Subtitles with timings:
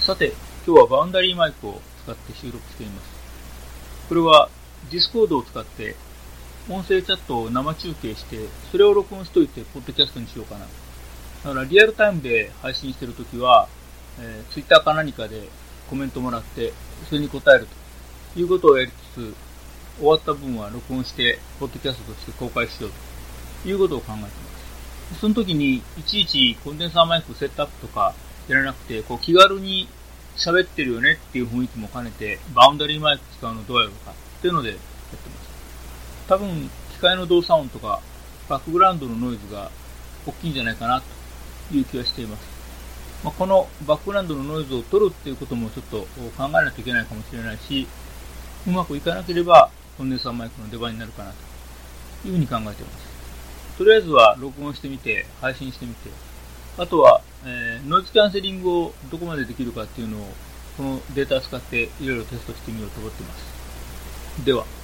[0.00, 0.32] さて、
[0.66, 3.08] 今日はバウンダリーマイクを使って収録しています。
[4.08, 4.48] これは
[4.88, 5.94] Discord を使って
[6.70, 8.38] 音声チャットを生中継して、
[8.72, 10.60] それを録音しといて、ポッドキャストにしようかな。
[11.44, 13.68] だからリアルタイムで配信してるときは、
[14.18, 15.48] えー、Twitter か何かで
[15.90, 16.72] コメントもらって、
[17.10, 17.68] それに答える
[18.32, 19.34] ということをやりつつ、
[19.98, 22.92] 終わった分は録音して、ポッドキャストとして公開しよう
[23.62, 24.30] ということを考えていま
[25.14, 25.20] す。
[25.20, 28.14] その時に、いちいちコンデンサーマイクセットアップとか
[28.54, 29.88] らなくて、こう気軽に
[30.36, 34.84] 喋ってるよねっていう雰囲気も兼ねて、バウンダリーマイク使うのどうやろうかっていうのでやって
[35.28, 35.50] ます。
[36.28, 38.00] 多分、機械の動作音とか、
[38.48, 39.70] バックグラウンドのノイズが
[40.26, 42.48] 大きいんじゃないかなという気がしています。
[43.22, 46.06] まあ、このバックグラウンドのノイズを取るっていうこともちょっと
[46.38, 47.86] 考えないといけないかもしれないし、
[48.66, 51.32] うまくいかなければ、コンデンサーマイクの出番になるかな
[52.22, 53.76] というふうに考えています。
[53.76, 56.10] とりあえずは録音してみて、配信してみて、
[56.78, 60.26] あとは、えー、ノイズキャンセリングをどこまでできるかっていうのを、
[60.76, 64.44] このデータを使っていろいろテストしてみようと思っています。
[64.44, 64.79] では。